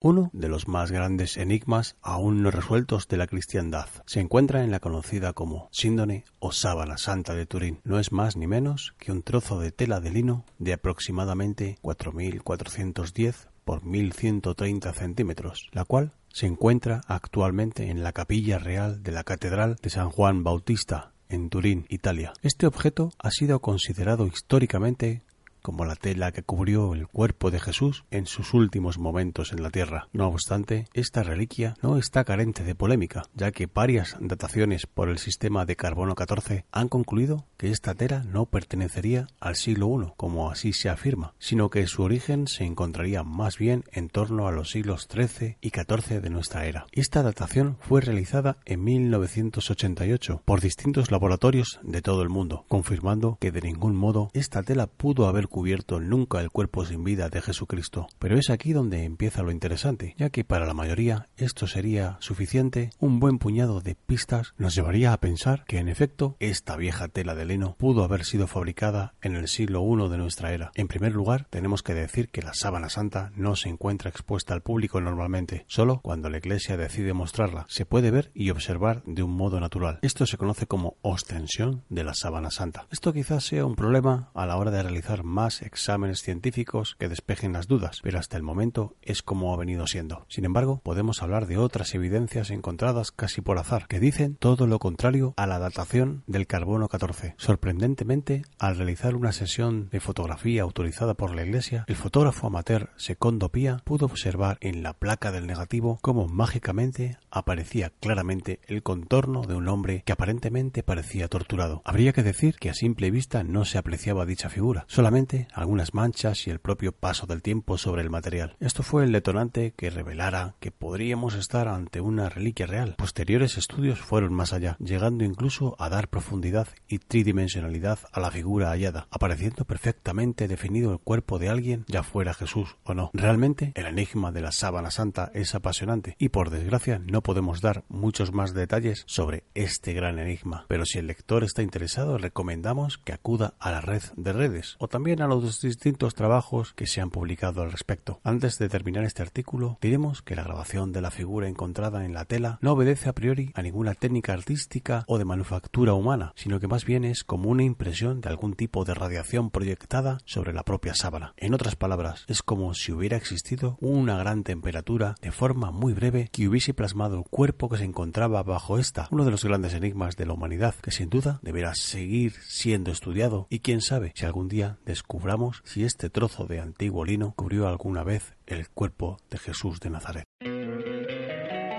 Uno 0.00 0.30
de 0.32 0.48
los 0.48 0.68
más 0.68 0.92
grandes 0.92 1.36
enigmas 1.36 1.96
aún 2.02 2.40
no 2.40 2.52
resueltos 2.52 3.08
de 3.08 3.16
la 3.16 3.26
cristiandad 3.26 3.88
se 4.06 4.20
encuentra 4.20 4.62
en 4.62 4.70
la 4.70 4.78
conocida 4.78 5.32
como 5.32 5.68
síndone 5.72 6.24
o 6.38 6.52
sábana 6.52 6.98
santa 6.98 7.34
de 7.34 7.46
Turín. 7.46 7.80
No 7.82 7.98
es 7.98 8.12
más 8.12 8.36
ni 8.36 8.46
menos 8.46 8.94
que 8.98 9.10
un 9.10 9.24
trozo 9.24 9.58
de 9.58 9.72
tela 9.72 9.98
de 9.98 10.12
lino 10.12 10.44
de 10.60 10.74
aproximadamente 10.74 11.78
4.410 11.82 13.48
por 13.64 13.82
1.130 13.82 14.94
centímetros, 14.94 15.68
la 15.72 15.84
cual 15.84 16.12
se 16.28 16.46
encuentra 16.46 17.00
actualmente 17.08 17.90
en 17.90 18.04
la 18.04 18.12
capilla 18.12 18.60
real 18.60 19.02
de 19.02 19.10
la 19.10 19.24
Catedral 19.24 19.78
de 19.82 19.90
San 19.90 20.10
Juan 20.10 20.44
Bautista 20.44 21.10
en 21.28 21.50
Turín, 21.50 21.86
Italia. 21.88 22.32
Este 22.42 22.68
objeto 22.68 23.10
ha 23.18 23.32
sido 23.32 23.60
considerado 23.60 24.28
históricamente 24.28 25.22
como 25.62 25.84
la 25.84 25.96
tela 25.96 26.32
que 26.32 26.42
cubrió 26.42 26.94
el 26.94 27.08
cuerpo 27.08 27.50
de 27.50 27.60
Jesús 27.60 28.04
en 28.10 28.26
sus 28.26 28.54
últimos 28.54 28.98
momentos 28.98 29.52
en 29.52 29.62
la 29.62 29.70
tierra. 29.70 30.08
No 30.12 30.28
obstante, 30.28 30.86
esta 30.94 31.22
reliquia 31.22 31.74
no 31.82 31.98
está 31.98 32.24
carente 32.24 32.64
de 32.64 32.74
polémica, 32.74 33.22
ya 33.34 33.52
que 33.52 33.66
varias 33.66 34.16
dataciones 34.20 34.86
por 34.86 35.08
el 35.08 35.18
sistema 35.18 35.64
de 35.64 35.76
carbono 35.76 36.14
14 36.14 36.64
han 36.72 36.88
concluido 36.88 37.46
que 37.56 37.70
esta 37.70 37.94
tela 37.94 38.24
no 38.24 38.46
pertenecería 38.46 39.26
al 39.40 39.56
siglo 39.56 39.88
I, 39.88 40.12
como 40.16 40.50
así 40.50 40.72
se 40.72 40.88
afirma, 40.88 41.34
sino 41.38 41.70
que 41.70 41.86
su 41.86 42.02
origen 42.02 42.46
se 42.46 42.64
encontraría 42.64 43.24
más 43.24 43.58
bien 43.58 43.84
en 43.92 44.08
torno 44.08 44.46
a 44.46 44.52
los 44.52 44.70
siglos 44.70 45.08
XIII 45.10 45.56
y 45.60 45.70
XIV 45.70 46.20
de 46.20 46.30
nuestra 46.30 46.66
era. 46.66 46.86
Esta 46.92 47.22
datación 47.22 47.76
fue 47.80 48.00
realizada 48.00 48.58
en 48.64 48.84
1988 48.84 50.42
por 50.44 50.60
distintos 50.60 51.10
laboratorios 51.10 51.80
de 51.82 52.02
todo 52.02 52.22
el 52.22 52.28
mundo, 52.28 52.64
confirmando 52.68 53.38
que 53.40 53.52
de 53.52 53.62
ningún 53.62 53.96
modo 53.96 54.30
esta 54.32 54.62
tela 54.62 54.86
pudo 54.86 55.26
haber 55.26 55.47
cubierto 55.48 56.00
nunca 56.00 56.40
el 56.40 56.50
cuerpo 56.50 56.84
sin 56.84 57.04
vida 57.04 57.28
de 57.28 57.40
Jesucristo. 57.40 58.08
Pero 58.18 58.38
es 58.38 58.50
aquí 58.50 58.72
donde 58.72 59.04
empieza 59.04 59.42
lo 59.42 59.50
interesante, 59.50 60.14
ya 60.18 60.30
que 60.30 60.44
para 60.44 60.66
la 60.66 60.74
mayoría 60.74 61.28
esto 61.36 61.66
sería 61.66 62.16
suficiente, 62.20 62.90
un 62.98 63.20
buen 63.20 63.38
puñado 63.38 63.80
de 63.80 63.94
pistas 63.94 64.54
nos 64.56 64.74
llevaría 64.74 65.12
a 65.12 65.20
pensar 65.20 65.64
que 65.66 65.78
en 65.78 65.88
efecto 65.88 66.36
esta 66.40 66.76
vieja 66.76 67.08
tela 67.08 67.34
de 67.34 67.46
lino 67.46 67.76
pudo 67.78 68.04
haber 68.04 68.24
sido 68.24 68.46
fabricada 68.46 69.14
en 69.22 69.36
el 69.36 69.48
siglo 69.48 69.82
I 69.82 70.08
de 70.08 70.18
nuestra 70.18 70.52
era. 70.52 70.70
En 70.74 70.88
primer 70.88 71.12
lugar, 71.12 71.46
tenemos 71.50 71.82
que 71.82 71.94
decir 71.94 72.28
que 72.28 72.42
la 72.42 72.54
sábana 72.54 72.88
santa 72.88 73.32
no 73.34 73.56
se 73.56 73.68
encuentra 73.68 74.10
expuesta 74.10 74.54
al 74.54 74.62
público 74.62 75.00
normalmente, 75.00 75.64
solo 75.68 76.00
cuando 76.02 76.30
la 76.30 76.38
iglesia 76.38 76.76
decide 76.76 77.12
mostrarla. 77.12 77.66
Se 77.68 77.86
puede 77.86 78.10
ver 78.10 78.30
y 78.34 78.50
observar 78.50 79.02
de 79.04 79.22
un 79.22 79.32
modo 79.32 79.60
natural. 79.60 79.98
Esto 80.02 80.26
se 80.26 80.36
conoce 80.36 80.66
como 80.66 80.96
ostensión 81.02 81.84
de 81.88 82.04
la 82.04 82.14
sábana 82.14 82.50
santa. 82.50 82.86
Esto 82.90 83.12
quizás 83.12 83.44
sea 83.44 83.64
un 83.64 83.76
problema 83.76 84.30
a 84.34 84.46
la 84.46 84.56
hora 84.56 84.70
de 84.70 84.82
realizar 84.82 85.24
más 85.24 85.37
exámenes 85.46 86.22
científicos 86.22 86.96
que 86.98 87.08
despejen 87.08 87.52
las 87.52 87.68
dudas, 87.68 88.00
pero 88.02 88.18
hasta 88.18 88.36
el 88.36 88.42
momento 88.42 88.96
es 89.02 89.22
como 89.22 89.54
ha 89.54 89.56
venido 89.56 89.86
siendo. 89.86 90.26
Sin 90.28 90.44
embargo, 90.44 90.80
podemos 90.82 91.22
hablar 91.22 91.46
de 91.46 91.58
otras 91.58 91.94
evidencias 91.94 92.50
encontradas 92.50 93.12
casi 93.12 93.40
por 93.40 93.58
azar, 93.58 93.86
que 93.86 94.00
dicen 94.00 94.36
todo 94.36 94.66
lo 94.66 94.78
contrario 94.78 95.34
a 95.36 95.46
la 95.46 95.58
datación 95.58 96.24
del 96.26 96.46
carbono 96.46 96.88
14. 96.88 97.34
Sorprendentemente, 97.38 98.42
al 98.58 98.76
realizar 98.76 99.14
una 99.14 99.32
sesión 99.32 99.88
de 99.90 100.00
fotografía 100.00 100.62
autorizada 100.62 101.14
por 101.14 101.34
la 101.34 101.44
Iglesia, 101.44 101.84
el 101.86 101.96
fotógrafo 101.96 102.48
amateur 102.48 102.90
Secondo 102.96 103.50
Pía 103.50 103.80
pudo 103.84 104.06
observar 104.06 104.58
en 104.60 104.82
la 104.82 104.94
placa 104.94 105.30
del 105.30 105.46
negativo 105.46 105.98
cómo 106.02 106.26
mágicamente 106.26 107.18
aparecía 107.30 107.92
claramente 108.00 108.60
el 108.66 108.82
contorno 108.82 109.42
de 109.42 109.54
un 109.54 109.68
hombre 109.68 110.02
que 110.04 110.12
aparentemente 110.12 110.82
parecía 110.82 111.28
torturado. 111.28 111.82
Habría 111.84 112.12
que 112.12 112.22
decir 112.22 112.56
que 112.58 112.70
a 112.70 112.74
simple 112.74 113.10
vista 113.10 113.44
no 113.44 113.64
se 113.64 113.78
apreciaba 113.78 114.26
dicha 114.26 114.48
figura, 114.48 114.84
solamente 114.88 115.27
algunas 115.52 115.94
manchas 115.94 116.46
y 116.46 116.50
el 116.50 116.58
propio 116.58 116.92
paso 116.92 117.26
del 117.26 117.42
tiempo 117.42 117.78
sobre 117.78 118.02
el 118.02 118.10
material. 118.10 118.56
Esto 118.60 118.82
fue 118.82 119.04
el 119.04 119.12
detonante 119.12 119.72
que 119.76 119.90
revelara 119.90 120.54
que 120.60 120.70
podríamos 120.70 121.34
estar 121.34 121.68
ante 121.68 122.00
una 122.00 122.28
reliquia 122.28 122.66
real. 122.66 122.94
Posteriores 122.96 123.58
estudios 123.58 124.00
fueron 124.00 124.32
más 124.32 124.52
allá, 124.52 124.76
llegando 124.80 125.24
incluso 125.24 125.76
a 125.78 125.88
dar 125.88 126.08
profundidad 126.08 126.68
y 126.88 126.98
tridimensionalidad 126.98 127.98
a 128.12 128.20
la 128.20 128.30
figura 128.30 128.70
hallada, 128.70 129.06
apareciendo 129.10 129.64
perfectamente 129.64 130.48
definido 130.48 130.92
el 130.92 130.98
cuerpo 130.98 131.38
de 131.38 131.48
alguien, 131.48 131.84
ya 131.88 132.02
fuera 132.02 132.34
Jesús 132.34 132.76
o 132.84 132.94
no. 132.94 133.10
Realmente, 133.12 133.72
el 133.74 133.86
enigma 133.86 134.32
de 134.32 134.40
la 134.40 134.52
sábana 134.52 134.90
santa 134.90 135.30
es 135.34 135.54
apasionante 135.54 136.16
y 136.18 136.30
por 136.30 136.50
desgracia 136.50 137.00
no 137.04 137.22
podemos 137.22 137.60
dar 137.60 137.84
muchos 137.88 138.32
más 138.32 138.54
detalles 138.54 139.04
sobre 139.06 139.44
este 139.54 139.92
gran 139.92 140.18
enigma. 140.18 140.64
Pero 140.68 140.84
si 140.84 140.98
el 140.98 141.06
lector 141.06 141.44
está 141.44 141.62
interesado, 141.62 142.18
recomendamos 142.18 142.98
que 142.98 143.12
acuda 143.12 143.54
a 143.58 143.70
la 143.70 143.80
red 143.80 144.02
de 144.16 144.32
redes 144.32 144.76
o 144.78 144.88
también 144.88 145.17
a 145.22 145.26
los 145.26 145.60
distintos 145.60 146.14
trabajos 146.14 146.72
que 146.74 146.86
se 146.86 147.00
han 147.00 147.10
publicado 147.10 147.62
al 147.62 147.72
respecto. 147.72 148.20
Antes 148.22 148.58
de 148.58 148.68
terminar 148.68 149.04
este 149.04 149.22
artículo, 149.22 149.78
diremos 149.80 150.22
que 150.22 150.36
la 150.36 150.44
grabación 150.44 150.92
de 150.92 151.00
la 151.00 151.10
figura 151.10 151.48
encontrada 151.48 152.04
en 152.04 152.14
la 152.14 152.24
tela 152.24 152.58
no 152.62 152.72
obedece 152.72 153.08
a 153.08 153.14
priori 153.14 153.50
a 153.54 153.62
ninguna 153.62 153.94
técnica 153.94 154.32
artística 154.32 155.04
o 155.06 155.18
de 155.18 155.24
manufactura 155.24 155.94
humana, 155.94 156.32
sino 156.36 156.60
que 156.60 156.68
más 156.68 156.84
bien 156.84 157.04
es 157.04 157.24
como 157.24 157.50
una 157.50 157.64
impresión 157.64 158.20
de 158.20 158.28
algún 158.28 158.54
tipo 158.54 158.84
de 158.84 158.94
radiación 158.94 159.50
proyectada 159.50 160.18
sobre 160.24 160.52
la 160.52 160.64
propia 160.64 160.94
sábana. 160.94 161.34
En 161.36 161.54
otras 161.54 161.76
palabras, 161.76 162.24
es 162.28 162.42
como 162.42 162.74
si 162.74 162.92
hubiera 162.92 163.16
existido 163.16 163.76
una 163.80 164.16
gran 164.16 164.44
temperatura 164.44 165.14
de 165.20 165.32
forma 165.32 165.70
muy 165.70 165.92
breve 165.92 166.28
que 166.32 166.48
hubiese 166.48 166.74
plasmado 166.74 167.18
el 167.18 167.24
cuerpo 167.24 167.68
que 167.68 167.78
se 167.78 167.84
encontraba 167.84 168.42
bajo 168.42 168.78
esta, 168.78 169.08
uno 169.10 169.24
de 169.24 169.30
los 169.30 169.44
grandes 169.44 169.74
enigmas 169.74 170.16
de 170.16 170.26
la 170.26 170.34
humanidad 170.34 170.74
que 170.76 170.90
sin 170.90 171.10
duda 171.10 171.40
deberá 171.42 171.74
seguir 171.74 172.34
siendo 172.46 172.90
estudiado 172.90 173.46
y 173.50 173.60
quién 173.60 173.80
sabe 173.80 174.12
si 174.14 174.24
algún 174.24 174.48
día 174.48 174.78
descubramos 175.08 175.62
si 175.64 175.84
este 175.84 176.10
trozo 176.10 176.44
de 176.44 176.60
antiguo 176.60 177.02
lino 177.02 177.32
cubrió 177.34 177.66
alguna 177.66 178.04
vez 178.04 178.34
el 178.46 178.68
cuerpo 178.68 179.16
de 179.30 179.38
Jesús 179.38 179.80
de 179.80 179.88
Nazaret. 179.88 180.24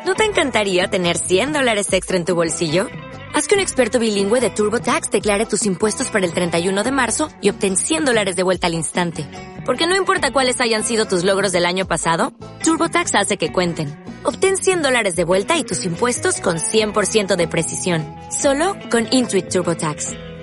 ¿No 0.03 0.15
te 0.15 0.23
encantaría 0.23 0.87
tener 0.87 1.15
100 1.15 1.53
dólares 1.53 1.93
extra 1.93 2.17
en 2.17 2.25
tu 2.25 2.33
bolsillo? 2.33 2.87
Haz 3.35 3.47
que 3.47 3.53
un 3.53 3.61
experto 3.61 3.99
bilingüe 3.99 4.41
de 4.41 4.49
TurboTax 4.49 5.11
declare 5.11 5.45
tus 5.45 5.67
impuestos 5.67 6.09
para 6.09 6.25
el 6.25 6.33
31 6.33 6.83
de 6.83 6.91
marzo 6.91 7.29
y 7.39 7.51
obtén 7.51 7.77
100 7.77 8.05
dólares 8.05 8.35
de 8.35 8.41
vuelta 8.41 8.65
al 8.65 8.73
instante. 8.73 9.27
Porque 9.63 9.85
no 9.85 9.95
importa 9.95 10.31
cuáles 10.31 10.59
hayan 10.59 10.83
sido 10.83 11.05
tus 11.05 11.23
logros 11.23 11.51
del 11.51 11.67
año 11.67 11.85
pasado, 11.85 12.33
TurboTax 12.63 13.13
hace 13.13 13.37
que 13.37 13.53
cuenten. 13.53 14.03
Obtén 14.23 14.57
100 14.57 14.81
dólares 14.81 15.15
de 15.15 15.25
vuelta 15.25 15.55
y 15.55 15.63
tus 15.63 15.85
impuestos 15.85 16.41
con 16.41 16.57
100% 16.57 17.35
de 17.35 17.47
precisión. 17.47 18.07
Solo 18.31 18.75
con 18.89 19.05
Intuit 19.11 19.49
TurboTax. 19.49 20.28